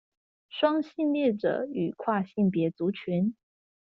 [0.49, 3.35] 雙性戀者與跨性別族群